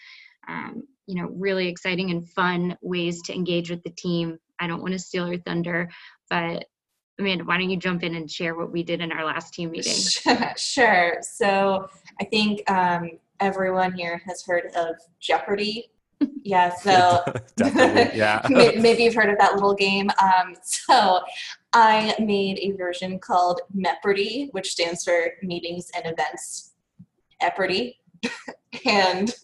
um, 0.49 0.83
you 1.07 1.21
know 1.21 1.29
really 1.33 1.69
exciting 1.69 2.11
and 2.11 2.29
fun 2.31 2.77
ways 2.83 3.23
to 3.23 3.35
engage 3.35 3.71
with 3.71 3.83
the 3.83 3.91
team. 3.91 4.39
I 4.61 4.67
don't 4.67 4.83
want 4.83 4.93
to 4.93 4.99
steal 4.99 5.29
your 5.29 5.41
thunder 5.41 5.89
but 6.33 6.65
amanda 7.19 7.45
why 7.45 7.59
don't 7.59 7.69
you 7.69 7.77
jump 7.77 8.03
in 8.03 8.15
and 8.15 8.31
share 8.31 8.55
what 8.57 8.73
we 8.73 8.83
did 8.83 9.01
in 9.01 9.13
our 9.13 9.25
last 9.25 9.53
team 9.53 9.71
meeting? 9.71 9.93
Sure 10.57 11.19
so 11.21 11.89
i 12.21 12.25
think 12.25 12.69
um, 12.71 13.11
everyone 13.41 13.93
here 13.93 14.23
has 14.27 14.45
heard 14.45 14.67
of 14.75 14.97
jeopardy. 15.21 15.91
Yeah 16.45 16.73
so 16.87 17.21
yeah. 17.59 18.47
maybe 18.49 19.03
you've 19.03 19.15
heard 19.15 19.29
of 19.29 19.39
that 19.39 19.55
little 19.55 19.75
game. 19.75 20.09
Um, 20.23 20.55
so 20.63 21.21
i 21.73 22.15
made 22.19 22.59
a 22.59 22.71
version 22.77 23.19
called 23.19 23.61
meopardy 23.77 24.49
which 24.53 24.71
stands 24.71 25.05
for 25.05 25.33
meetings 25.43 25.91
and 25.95 26.07
events. 26.07 26.71
Epardy 27.43 27.97
and 28.87 29.35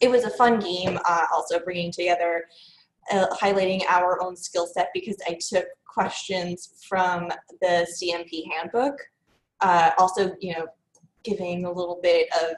it 0.00 0.10
was 0.10 0.24
a 0.24 0.30
fun 0.30 0.60
game, 0.60 0.98
uh, 1.04 1.26
also 1.32 1.58
bringing 1.58 1.90
together, 1.90 2.44
uh, 3.10 3.26
highlighting 3.28 3.82
our 3.88 4.22
own 4.22 4.36
skill 4.36 4.66
set 4.66 4.88
because 4.92 5.16
I 5.26 5.38
took 5.48 5.66
questions 5.86 6.84
from 6.88 7.30
the 7.60 7.86
CMP 7.90 8.44
handbook. 8.52 8.98
Uh, 9.60 9.90
also, 9.98 10.32
you 10.40 10.52
know, 10.52 10.66
giving 11.24 11.64
a 11.64 11.72
little 11.72 11.98
bit 12.02 12.28
of 12.34 12.56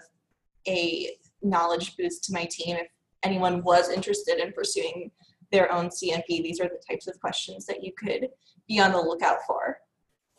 a 0.67 1.17
knowledge 1.43 1.97
boost 1.97 2.25
to 2.25 2.33
my 2.33 2.45
team. 2.51 2.77
If 2.77 2.89
anyone 3.23 3.63
was 3.63 3.91
interested 3.91 4.39
in 4.39 4.53
pursuing 4.53 5.11
their 5.53 5.73
own 5.73 5.89
CMP, 5.89 6.27
these 6.27 6.61
are 6.61 6.69
the 6.69 6.81
types 6.89 7.07
of 7.07 7.19
questions 7.21 7.65
that 7.67 7.83
you 7.83 7.93
could 7.97 8.29
be 8.67 8.81
on 8.81 8.93
the 8.93 8.99
lookout 8.99 9.39
for. 9.47 9.79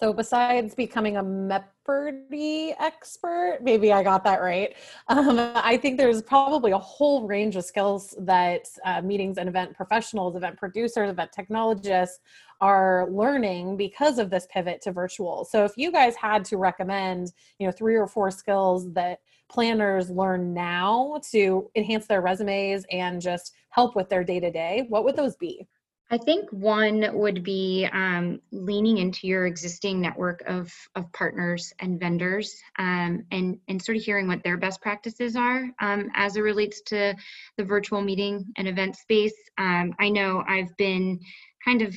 So, 0.01 0.13
besides 0.13 0.75
becoming 0.75 1.17
a 1.17 1.23
Meopardy 1.23 2.73
expert, 2.79 3.59
maybe 3.61 3.91
I 3.91 4.01
got 4.01 4.23
that 4.23 4.41
right. 4.41 4.73
Um, 5.09 5.37
I 5.55 5.75
think 5.75 5.97
there's 5.97 6.21
probably 6.21 6.71
a 6.71 6.77
whole 6.77 7.27
range 7.27 7.57
of 7.57 7.65
skills 7.65 8.15
that 8.19 8.65
uh, 8.85 9.01
meetings 9.01 9.37
and 9.37 9.49
event 9.49 9.75
professionals, 9.75 10.37
event 10.37 10.55
producers, 10.55 11.09
event 11.09 11.33
technologists 11.33 12.19
are 12.61 13.09
learning 13.11 13.75
because 13.75 14.19
of 14.19 14.29
this 14.29 14.47
pivot 14.49 14.81
to 14.83 14.93
virtual. 14.93 15.43
So, 15.43 15.65
if 15.65 15.73
you 15.75 15.91
guys 15.91 16.15
had 16.15 16.45
to 16.45 16.55
recommend, 16.55 17.33
you 17.59 17.67
know, 17.67 17.73
three 17.73 17.95
or 17.95 18.07
four 18.07 18.31
skills 18.31 18.93
that 18.93 19.19
planners 19.49 20.09
learn 20.09 20.53
now 20.53 21.19
to 21.31 21.69
enhance 21.75 22.07
their 22.07 22.21
resumes 22.21 22.85
and 22.89 23.21
just 23.21 23.53
help 23.69 23.97
with 23.97 24.07
their 24.07 24.23
day 24.23 24.39
to 24.39 24.49
day, 24.49 24.85
what 24.87 25.03
would 25.03 25.17
those 25.17 25.35
be? 25.35 25.67
I 26.11 26.17
think 26.17 26.49
one 26.49 27.05
would 27.13 27.43
be 27.43 27.87
um, 27.91 28.41
leaning 28.51 28.97
into 28.97 29.27
your 29.27 29.45
existing 29.45 30.01
network 30.01 30.41
of, 30.47 30.73
of 30.95 31.11
partners 31.13 31.71
and 31.79 31.99
vendors 31.99 32.59
um, 32.79 33.25
and, 33.31 33.59
and 33.67 33.79
sort 33.81 33.97
of 33.97 34.03
hearing 34.03 34.27
what 34.27 34.43
their 34.43 34.57
best 34.57 34.81
practices 34.81 35.35
are 35.35 35.69
um, 35.79 36.09
as 36.15 36.35
it 36.35 36.41
relates 36.41 36.81
to 36.87 37.15
the 37.57 37.63
virtual 37.63 38.01
meeting 38.01 38.45
and 38.57 38.67
event 38.67 38.95
space. 38.95 39.35
Um, 39.59 39.93
I 39.99 40.09
know 40.09 40.43
I've 40.47 40.75
been 40.77 41.19
kind 41.63 41.83
of 41.83 41.95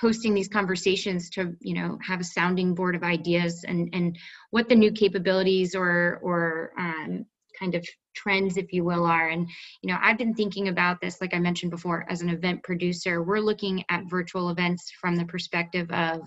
hosting 0.00 0.34
these 0.34 0.48
conversations 0.48 1.28
to 1.28 1.54
you 1.60 1.74
know 1.74 1.98
have 2.02 2.20
a 2.20 2.24
sounding 2.24 2.74
board 2.74 2.94
of 2.94 3.02
ideas 3.02 3.64
and 3.68 3.90
and 3.92 4.18
what 4.50 4.68
the 4.68 4.74
new 4.74 4.90
capabilities 4.90 5.74
or 5.74 6.18
or 6.22 6.72
um, 6.78 7.26
kind 7.60 7.74
of 7.74 7.86
trends 8.14 8.56
if 8.56 8.72
you 8.72 8.84
will 8.84 9.04
are. 9.04 9.28
And 9.28 9.48
you 9.82 9.90
know 9.90 9.98
i've 10.02 10.18
been 10.18 10.34
thinking 10.34 10.68
about 10.68 11.00
this 11.00 11.20
like 11.20 11.34
i 11.34 11.38
mentioned 11.38 11.70
before 11.70 12.06
as 12.08 12.22
an 12.22 12.30
event 12.30 12.62
producer. 12.62 13.22
We're 13.22 13.40
looking 13.40 13.84
at 13.88 14.08
virtual 14.08 14.50
events 14.50 14.90
from 15.00 15.16
the 15.16 15.24
perspective 15.26 15.90
of 15.90 16.20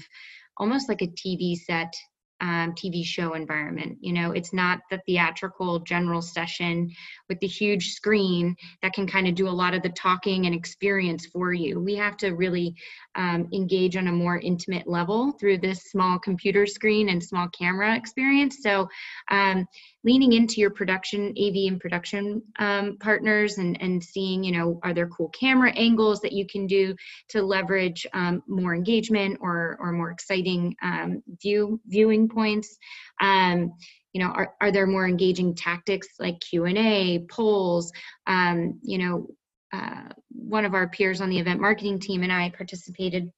almost 0.58 0.88
like 0.88 1.02
a 1.02 1.08
tv 1.08 1.56
set 1.56 1.94
um, 2.44 2.74
TV 2.74 3.06
show 3.06 3.36
environment. 3.36 3.98
You 4.02 4.12
know, 4.12 4.32
it's 4.32 4.52
not 4.52 4.82
the 4.92 5.00
theatrical 5.06 5.80
general 5.80 6.22
session 6.22 6.92
with 7.30 7.40
the 7.40 7.48
huge 7.48 7.94
screen 7.94 8.56
that 8.82 8.92
can 8.92 9.08
kind 9.08 9.30
of 9.30 9.36
do 9.36 9.48
a 9.48 9.50
lot 9.50 9.74
of 9.74 9.82
the 9.82 9.90
talking 9.90 10.46
and 10.46 10.54
experience 10.54 11.26
for 11.26 11.54
you. 11.54 11.80
We 11.80 11.96
have 11.96 12.18
to 12.18 12.32
really 12.32 12.76
um, 13.16 13.48
engage 13.54 13.96
on 13.96 14.10
a 14.10 14.12
more 14.12 14.40
intimate 14.40 14.88
level 14.88 15.32
through 15.40 15.60
this 15.60 15.84
small 15.84 16.20
computer 16.20 16.66
screen 16.66 17.10
and 17.10 17.24
small 17.24 17.48
camera 17.58 17.96
experience. 17.96 18.58
So, 18.62 18.90
um, 19.32 19.66
leaning 20.04 20.34
into 20.34 20.60
your 20.60 20.70
production 20.70 21.34
av 21.40 21.56
and 21.56 21.80
production 21.80 22.42
um, 22.60 22.98
partners 23.00 23.58
and, 23.58 23.82
and 23.82 24.04
seeing 24.04 24.44
you 24.44 24.52
know 24.52 24.80
are 24.84 24.94
there 24.94 25.08
cool 25.08 25.30
camera 25.30 25.72
angles 25.76 26.20
that 26.22 26.34
you 26.34 26.46
can 26.46 26.68
do 26.68 26.96
to 27.30 27.42
leverage 27.42 28.06
um, 28.14 28.44
more 28.48 28.76
engagement 28.76 29.38
or 29.42 29.78
or 29.80 29.92
more 29.92 30.12
exciting 30.12 30.76
um, 30.82 31.24
view 31.42 31.80
viewing 31.88 32.28
points. 32.34 32.78
Um, 33.22 33.74
you 34.14 34.22
know 34.22 34.30
are, 34.30 34.54
are 34.62 34.72
there 34.72 34.86
more 34.86 35.08
engaging 35.08 35.56
tactics 35.56 36.08
like 36.20 36.40
q&a 36.40 37.26
polls? 37.30 37.92
Um, 38.28 38.80
you 38.84 38.98
know 39.00 39.28
uh, 39.74 40.10
one 40.30 40.66
of 40.66 40.76
our 40.76 40.88
peers 40.88 41.20
on 41.20 41.30
the 41.30 41.40
event 41.40 41.60
marketing 41.60 42.00
team 42.00 42.22
and 42.22 42.32
i 42.32 42.52
participated 42.56 43.32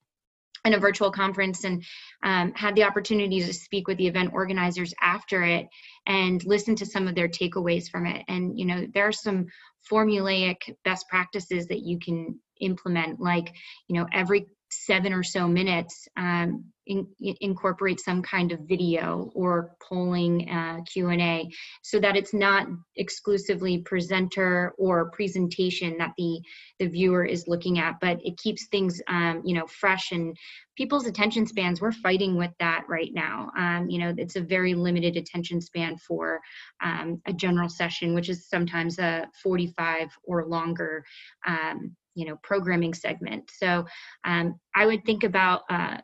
in 0.65 0.73
a 0.73 0.79
virtual 0.79 1.11
conference 1.11 1.63
and 1.63 1.83
um, 2.23 2.51
had 2.55 2.75
the 2.75 2.83
opportunity 2.83 3.39
to 3.41 3.53
speak 3.53 3.87
with 3.87 3.97
the 3.97 4.07
event 4.07 4.31
organizers 4.33 4.93
after 5.01 5.43
it 5.43 5.67
and 6.07 6.43
listen 6.43 6.75
to 6.75 6.85
some 6.85 7.07
of 7.07 7.15
their 7.15 7.29
takeaways 7.29 7.89
from 7.89 8.05
it. 8.05 8.23
And 8.27 8.57
you 8.57 8.65
know 8.65 8.87
there 8.93 9.07
are 9.07 9.13
some 9.13 9.45
formulaic 9.89 10.57
best 10.83 11.07
practices 11.07 11.67
that 11.67 11.81
you 11.81 11.99
can 11.99 12.39
implement 12.59 13.19
like 13.19 13.53
you 13.87 13.95
know 13.95 14.07
every 14.11 14.47
seven 14.71 15.13
or 15.13 15.23
so 15.23 15.47
minutes 15.47 16.07
um, 16.17 16.65
in, 16.87 17.07
incorporate 17.41 17.99
some 17.99 18.21
kind 18.21 18.51
of 18.51 18.59
video 18.61 19.31
or 19.33 19.75
polling 19.81 20.49
uh, 20.49 20.79
q&a 20.91 21.49
so 21.81 21.99
that 21.99 22.15
it's 22.15 22.33
not 22.33 22.67
exclusively 22.97 23.79
presenter 23.79 24.73
or 24.77 25.09
presentation 25.11 25.97
that 25.97 26.11
the 26.17 26.39
the 26.79 26.87
viewer 26.87 27.23
is 27.25 27.47
looking 27.47 27.79
at 27.79 27.95
but 27.99 28.17
it 28.23 28.37
keeps 28.37 28.67
things 28.67 29.01
um, 29.07 29.41
you 29.45 29.55
know 29.55 29.65
fresh 29.67 30.11
and 30.11 30.35
people's 30.75 31.05
attention 31.05 31.45
spans 31.45 31.81
we're 31.81 31.91
fighting 31.91 32.35
with 32.35 32.51
that 32.59 32.83
right 32.87 33.11
now. 33.13 33.49
Um, 33.57 33.89
you 33.89 33.99
know 33.99 34.13
it's 34.17 34.35
a 34.35 34.41
very 34.41 34.73
limited 34.73 35.17
attention 35.17 35.61
span 35.61 35.97
for 35.97 36.39
um, 36.83 37.21
a 37.25 37.33
general 37.33 37.69
session 37.69 38.13
which 38.13 38.29
is 38.29 38.49
sometimes 38.49 38.99
a 38.99 39.27
45 39.41 40.09
or 40.23 40.45
longer 40.45 41.03
um, 41.47 41.95
you 42.13 42.25
know 42.27 42.37
programming 42.43 42.93
segment. 42.93 43.49
So 43.57 43.85
um, 44.23 44.59
i 44.75 44.85
would 44.85 45.03
think 45.05 45.23
about 45.23 45.61
uh, 45.69 45.97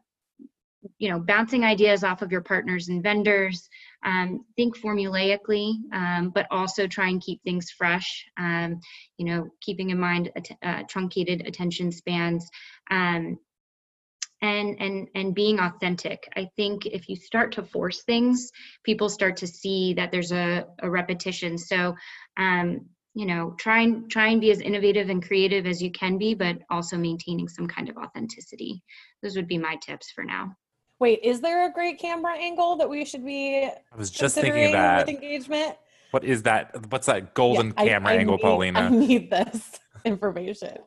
you 0.97 1.09
know 1.09 1.19
bouncing 1.19 1.63
ideas 1.63 2.03
off 2.03 2.21
of 2.21 2.31
your 2.31 2.41
partners 2.41 2.87
and 2.87 3.03
vendors 3.03 3.69
um, 4.03 4.43
think 4.55 4.77
formulaically 4.77 5.73
um, 5.93 6.31
but 6.33 6.47
also 6.49 6.87
try 6.87 7.07
and 7.09 7.21
keep 7.21 7.41
things 7.43 7.69
fresh 7.71 8.25
um, 8.37 8.79
you 9.17 9.25
know 9.25 9.47
keeping 9.61 9.91
in 9.91 9.99
mind 9.99 10.31
uh, 10.63 10.83
truncated 10.89 11.45
attention 11.45 11.91
spans 11.91 12.49
um, 12.89 13.37
and 14.41 14.75
and 14.79 15.07
and 15.13 15.35
being 15.35 15.59
authentic. 15.59 16.27
I 16.35 16.49
think 16.55 16.85
if 16.85 17.07
you 17.07 17.15
start 17.15 17.51
to 17.53 17.63
force 17.63 18.03
things 18.03 18.51
people 18.83 19.09
start 19.09 19.37
to 19.37 19.47
see 19.47 19.93
that 19.93 20.11
there's 20.11 20.31
a, 20.31 20.65
a 20.79 20.89
repetition. 20.89 21.57
So 21.57 21.95
um, 22.37 22.87
you 23.13 23.25
know 23.25 23.55
try 23.59 23.81
and 23.81 24.09
try 24.09 24.29
and 24.29 24.41
be 24.41 24.51
as 24.51 24.61
innovative 24.61 25.09
and 25.09 25.23
creative 25.23 25.67
as 25.67 25.81
you 25.81 25.91
can 25.91 26.17
be 26.17 26.33
but 26.33 26.57
also 26.69 26.97
maintaining 26.97 27.47
some 27.47 27.67
kind 27.67 27.89
of 27.89 27.97
authenticity. 27.97 28.81
Those 29.21 29.35
would 29.35 29.47
be 29.47 29.57
my 29.57 29.75
tips 29.75 30.11
for 30.11 30.23
now 30.23 30.55
wait 31.01 31.19
is 31.23 31.41
there 31.41 31.67
a 31.67 31.73
great 31.73 31.99
camera 31.99 32.37
angle 32.37 32.77
that 32.77 32.89
we 32.89 33.03
should 33.03 33.25
be 33.25 33.65
i 33.65 33.97
was 33.97 34.09
just 34.09 34.35
thinking 34.35 34.71
that 34.71 35.09
engagement 35.09 35.75
what 36.11 36.23
is 36.23 36.43
that 36.43 36.73
what's 36.89 37.07
that 37.07 37.33
golden 37.33 37.73
yeah, 37.77 37.83
camera 37.83 38.11
I, 38.11 38.13
I 38.13 38.17
angle 38.17 38.37
need, 38.37 38.43
paulina 38.43 38.79
i 38.79 38.89
need 38.89 39.29
this 39.29 39.79
information 40.05 40.77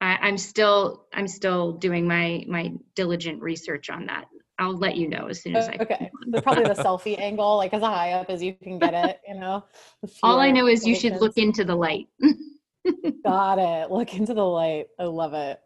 I, 0.00 0.18
i'm 0.20 0.38
still 0.38 1.06
i'm 1.12 1.26
still 1.26 1.72
doing 1.72 2.06
my 2.06 2.44
my 2.46 2.72
diligent 2.94 3.42
research 3.42 3.90
on 3.90 4.06
that 4.06 4.26
I'll 4.56 4.76
let 4.76 4.96
you 4.96 5.08
know 5.08 5.26
as 5.26 5.42
soon 5.42 5.56
as 5.56 5.68
I. 5.68 5.76
Okay, 5.80 6.10
probably 6.40 6.62
the 6.62 6.74
selfie 6.80 7.18
angle, 7.18 7.56
like 7.56 7.74
as 7.74 7.82
high 7.82 8.12
up 8.12 8.30
as 8.30 8.40
you 8.40 8.54
can 8.54 8.78
get 8.78 8.94
it. 8.94 9.20
You 9.26 9.34
know. 9.34 9.64
All 10.22 10.38
I 10.38 10.52
know 10.52 10.68
is 10.68 10.86
you 10.86 10.94
should 10.94 11.14
look 11.20 11.36
into 11.36 11.64
the 11.64 11.74
light. 11.74 12.06
Got 13.24 13.58
it. 13.58 13.90
Look 13.90 14.14
into 14.14 14.32
the 14.32 14.44
light. 14.44 14.86
I 14.96 15.04
love 15.04 15.34
it. 15.34 15.58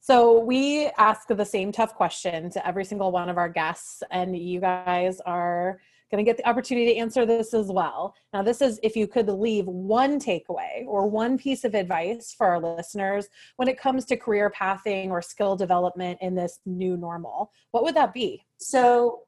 So 0.00 0.40
we 0.40 0.86
ask 0.96 1.28
the 1.28 1.44
same 1.44 1.72
tough 1.72 1.94
question 1.94 2.50
to 2.50 2.66
every 2.66 2.84
single 2.84 3.12
one 3.12 3.28
of 3.28 3.36
our 3.36 3.48
guests, 3.48 4.02
and 4.10 4.36
you 4.36 4.60
guys 4.60 5.20
are 5.20 5.80
going 6.10 6.24
to 6.24 6.28
get 6.28 6.38
the 6.38 6.48
opportunity 6.48 6.94
to 6.94 6.98
answer 6.98 7.26
this 7.26 7.52
as 7.52 7.66
well. 7.66 8.14
Now, 8.32 8.42
this 8.42 8.62
is 8.62 8.80
if 8.82 8.96
you 8.96 9.06
could 9.06 9.28
leave 9.28 9.66
one 9.66 10.18
takeaway 10.18 10.86
or 10.86 11.06
one 11.06 11.36
piece 11.36 11.64
of 11.64 11.74
advice 11.74 12.34
for 12.36 12.46
our 12.46 12.60
listeners 12.60 13.28
when 13.56 13.68
it 13.68 13.78
comes 13.78 14.06
to 14.06 14.16
career 14.16 14.48
pathing 14.50 15.10
or 15.10 15.20
skill 15.20 15.56
development 15.56 16.18
in 16.22 16.34
this 16.34 16.60
new 16.64 16.96
normal. 16.96 17.52
What 17.72 17.84
would 17.84 17.94
that 17.96 18.14
be? 18.14 18.42
So 18.58 19.20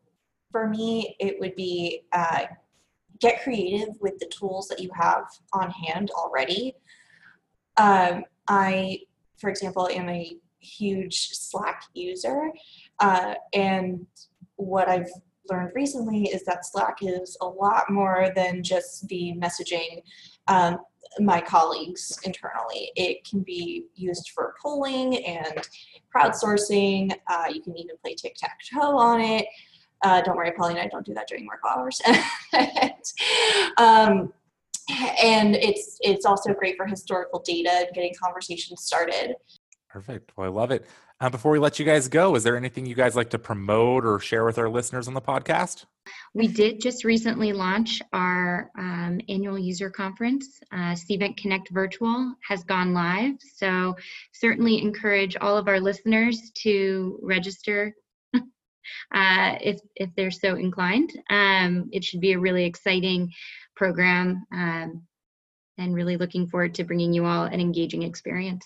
for 0.50 0.68
me, 0.68 1.16
it 1.20 1.38
would 1.38 1.54
be 1.54 2.04
uh, 2.12 2.46
get 3.20 3.42
creative 3.42 3.94
with 4.00 4.18
the 4.18 4.26
tools 4.26 4.66
that 4.68 4.80
you 4.80 4.90
have 4.98 5.24
on 5.52 5.70
hand 5.70 6.10
already. 6.12 6.74
Um, 7.76 8.24
I, 8.48 9.00
for 9.38 9.50
example, 9.50 9.88
am 9.88 10.08
a 10.08 10.36
huge 10.60 11.28
Slack 11.28 11.82
user, 11.94 12.50
uh, 13.00 13.34
and 13.52 14.06
what 14.56 14.88
I've 14.88 15.10
learned 15.48 15.72
recently 15.74 16.24
is 16.24 16.44
that 16.44 16.64
Slack 16.64 16.98
is 17.02 17.36
a 17.40 17.46
lot 17.46 17.90
more 17.90 18.30
than 18.34 18.62
just 18.62 19.08
the 19.08 19.34
messaging 19.36 20.02
um, 20.48 20.78
my 21.18 21.40
colleagues 21.40 22.18
internally. 22.24 22.92
It 22.94 23.28
can 23.28 23.40
be 23.40 23.86
used 23.94 24.30
for 24.34 24.54
polling 24.62 25.24
and 25.24 25.68
crowdsourcing. 26.14 27.12
Uh, 27.28 27.46
you 27.52 27.62
can 27.62 27.76
even 27.76 27.96
play 28.02 28.14
tic 28.14 28.36
tac 28.36 28.58
toe 28.72 28.96
on 28.96 29.20
it. 29.20 29.46
Uh, 30.02 30.22
don't 30.22 30.36
worry, 30.36 30.52
Pauline, 30.56 30.78
I 30.78 30.86
don't 30.86 31.04
do 31.04 31.12
that 31.14 31.28
during 31.28 31.46
work 31.46 31.60
hours. 31.68 32.00
um, 33.76 34.32
and 35.22 35.54
it's 35.56 35.98
it's 36.00 36.24
also 36.24 36.52
great 36.54 36.76
for 36.76 36.86
historical 36.86 37.40
data 37.40 37.70
and 37.70 37.94
getting 37.94 38.14
conversations 38.20 38.82
started. 38.82 39.34
Perfect. 39.90 40.30
Well, 40.36 40.46
I 40.46 40.50
love 40.50 40.70
it. 40.70 40.86
Uh, 41.20 41.28
before 41.28 41.50
we 41.50 41.58
let 41.58 41.80
you 41.80 41.84
guys 41.84 42.06
go, 42.06 42.36
is 42.36 42.44
there 42.44 42.56
anything 42.56 42.86
you 42.86 42.94
guys 42.94 43.16
like 43.16 43.30
to 43.30 43.40
promote 43.40 44.06
or 44.06 44.20
share 44.20 44.44
with 44.44 44.56
our 44.56 44.68
listeners 44.68 45.08
on 45.08 45.14
the 45.14 45.20
podcast? 45.20 45.84
We 46.32 46.46
did 46.46 46.80
just 46.80 47.04
recently 47.04 47.52
launch 47.52 48.00
our 48.12 48.70
um, 48.78 49.20
annual 49.28 49.58
user 49.58 49.90
conference. 49.90 50.60
Uh, 50.72 50.94
Cvent 50.94 51.36
Connect 51.38 51.70
Virtual 51.70 52.32
has 52.48 52.62
gone 52.62 52.94
live. 52.94 53.34
So, 53.56 53.96
certainly 54.32 54.80
encourage 54.80 55.36
all 55.40 55.56
of 55.56 55.66
our 55.66 55.80
listeners 55.80 56.52
to 56.62 57.18
register 57.20 57.92
uh, 58.34 58.40
if, 59.60 59.80
if 59.96 60.10
they're 60.16 60.30
so 60.30 60.54
inclined. 60.54 61.10
Um, 61.30 61.90
it 61.92 62.04
should 62.04 62.20
be 62.20 62.32
a 62.32 62.38
really 62.38 62.64
exciting 62.64 63.32
program 63.74 64.44
um, 64.52 65.02
and 65.78 65.94
really 65.96 66.16
looking 66.16 66.46
forward 66.46 66.76
to 66.76 66.84
bringing 66.84 67.12
you 67.12 67.24
all 67.24 67.44
an 67.44 67.60
engaging 67.60 68.04
experience. 68.04 68.64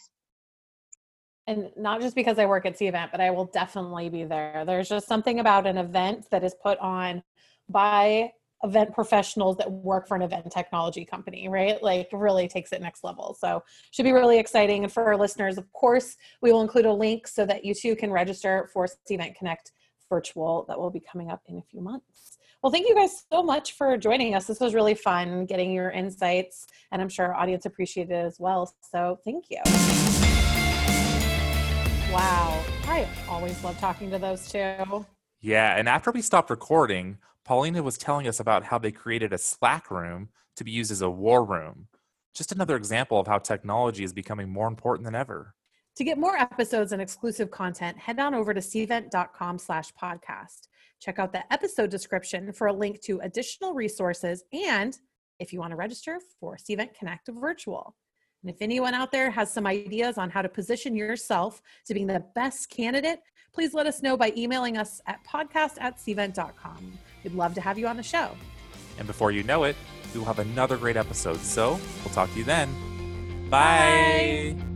And 1.47 1.71
not 1.77 2.01
just 2.01 2.15
because 2.15 2.39
I 2.39 2.47
work 2.47 2.65
at 2.65 2.79
Cvent, 2.79 3.11
but 3.11 3.21
I 3.21 3.31
will 3.31 3.47
definitely 3.47 4.09
be 4.09 4.25
there. 4.25 4.65
There's 4.67 4.89
just 4.89 5.07
something 5.07 5.41
about 5.41 5.67
an 5.67 5.77
event 5.77 6.27
that 6.31 6.43
is 6.43 6.55
put 6.63 6.79
on 6.79 7.23
by 7.69 8.33
event 8.63 8.95
professionals 8.95 9.59
that 9.59 9.71
work 9.71 10.09
for 10.09 10.17
an 10.17 10.23
event 10.23 10.51
technology 10.51 11.05
company, 11.05 11.49
right? 11.49 11.83
Like 11.83 12.09
really 12.13 12.49
takes 12.49 12.73
it 12.73 12.81
next 12.81 13.05
level. 13.05 13.37
So 13.39 13.63
should 13.91 14.05
be 14.05 14.13
really 14.13 14.39
exciting. 14.39 14.85
And 14.85 14.93
for 14.93 15.05
our 15.05 15.19
listeners, 15.19 15.59
of 15.59 15.71
course, 15.73 16.17
we 16.41 16.51
will 16.51 16.63
include 16.63 16.87
a 16.87 16.93
link 16.93 17.29
so 17.29 17.45
that 17.45 17.65
you 17.65 17.75
too 17.75 17.95
can 17.95 18.11
register 18.11 18.71
for 18.73 18.89
Cvent 19.09 19.35
Connect 19.37 19.73
virtual 20.09 20.65
that 20.69 20.79
will 20.79 20.91
be 20.91 21.01
coming 21.01 21.31
up 21.31 21.43
in 21.47 21.59
a 21.59 21.63
few 21.63 21.83
months. 21.83 22.39
Well, 22.63 22.73
thank 22.73 22.89
you 22.89 22.95
guys 22.95 23.27
so 23.31 23.43
much 23.43 23.73
for 23.73 23.99
joining 23.99 24.35
us. 24.35 24.47
This 24.47 24.61
was 24.61 24.73
really 24.75 24.95
fun 24.95 25.45
getting 25.45 25.71
your 25.71 25.91
insights, 25.91 26.67
and 26.93 27.03
I'm 27.03 27.11
sure 27.11 27.27
our 27.27 27.35
audience 27.35 27.67
appreciated 27.67 28.13
it 28.13 28.25
as 28.25 28.41
well. 28.41 28.75
So 28.91 29.19
thank 29.23 29.47
you. 29.51 30.24
Wow. 32.15 32.65
I 32.85 33.09
always 33.29 33.65
love 33.65 33.77
talking 33.81 34.09
to 34.13 34.21
those 34.21 34.49
two. 34.49 35.05
Yeah, 35.41 35.77
and 35.77 35.89
after 35.89 36.13
we 36.13 36.23
stopped 36.23 36.49
recording, 36.49 37.19
Paulina 37.45 37.83
was 37.83 37.99
telling 37.99 38.29
us 38.29 38.39
about 38.39 38.63
how 38.63 38.79
they 38.79 38.93
created 38.93 39.33
a 39.33 39.39
Slack 39.39 39.91
room 39.91 40.29
to 40.55 40.63
be 40.63 40.71
used 40.71 40.93
as 40.93 41.03
a 41.03 41.11
war 41.11 41.45
room. 41.45 41.89
Just 42.33 42.53
another 42.53 42.77
example 42.77 43.19
of 43.19 43.27
how 43.27 43.39
technology 43.39 44.05
is 44.05 44.13
becoming 44.13 44.49
more 44.49 44.69
important 44.69 45.07
than 45.07 45.17
ever. 45.17 45.57
To 45.97 46.05
get 46.05 46.17
more 46.17 46.37
episodes 46.37 46.93
and 46.93 47.03
exclusive 47.03 47.51
content, 47.51 47.99
head 47.99 48.21
on 48.21 48.33
over 48.33 48.55
to 48.55 48.61
cvent.com 48.61 49.59
slash 49.59 49.93
podcast. 50.01 50.69
Check 51.01 51.19
out 51.19 51.33
the 51.33 51.53
episode 51.53 51.91
description 51.91 52.53
for 52.53 52.69
a 52.69 52.73
link 52.73 53.01
to 53.03 53.19
additional 53.25 53.75
resources 53.75 54.45
and 54.53 54.97
if 55.41 55.53
you 55.53 55.59
want 55.59 55.73
to 55.73 55.77
register 55.77 56.21
for 56.39 56.57
Cvent 56.59 56.95
Connect 56.95 57.29
Virtual. 57.29 57.97
And 58.45 58.51
if 58.51 58.61
anyone 58.61 58.93
out 58.93 59.11
there 59.11 59.31
has 59.31 59.51
some 59.51 59.67
ideas 59.67 60.19
on 60.19 60.29
how 60.29 60.43
to 60.43 60.51
position 60.51 60.95
yourself 60.95 61.63
to 61.87 61.95
being 61.95 62.07
the 62.07 62.23
best 62.35 62.69
candidate, 62.69 63.21
please 63.55 63.73
let 63.73 63.87
us 63.87 64.03
know 64.03 64.19
by 64.19 64.35
emailing 64.37 64.77
us 64.77 65.01
at 65.07 65.25
podcast 65.27 65.81
at 65.81 65.97
cvent.com. 65.97 66.99
We'd 67.23 67.33
love 67.33 67.55
to 67.55 67.63
have 67.63 67.79
you 67.79 67.87
on 67.87 67.97
the 67.97 68.03
show. 68.03 68.33
And 68.99 69.07
before 69.07 69.31
you 69.31 69.45
know 69.45 69.65
it, 69.65 69.77
we 70.13 70.19
will 70.19 70.27
have 70.27 70.41
another 70.41 70.77
great 70.77 70.99
episode. 70.99 71.39
So 71.39 71.81
we'll 72.05 72.13
talk 72.13 72.31
to 72.33 72.39
you 72.39 72.45
then. 72.45 72.69
Bye. 73.49 74.55
Bye. 74.59 74.74